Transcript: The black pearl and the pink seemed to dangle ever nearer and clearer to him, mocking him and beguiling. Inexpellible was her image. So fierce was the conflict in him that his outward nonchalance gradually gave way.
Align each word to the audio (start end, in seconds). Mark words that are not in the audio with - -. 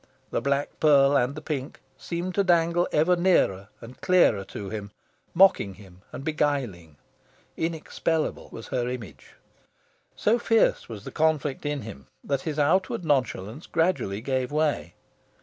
The 0.31 0.41
black 0.41 0.79
pearl 0.79 1.15
and 1.15 1.35
the 1.35 1.43
pink 1.43 1.79
seemed 1.95 2.33
to 2.33 2.43
dangle 2.43 2.87
ever 2.91 3.15
nearer 3.15 3.67
and 3.81 4.01
clearer 4.01 4.43
to 4.45 4.69
him, 4.71 4.89
mocking 5.35 5.75
him 5.75 6.01
and 6.11 6.23
beguiling. 6.23 6.97
Inexpellible 7.55 8.49
was 8.51 8.69
her 8.69 8.87
image. 8.89 9.35
So 10.15 10.39
fierce 10.39 10.89
was 10.89 11.03
the 11.03 11.11
conflict 11.11 11.67
in 11.67 11.83
him 11.83 12.07
that 12.23 12.41
his 12.41 12.57
outward 12.57 13.05
nonchalance 13.05 13.67
gradually 13.67 14.21
gave 14.21 14.51
way. 14.51 14.95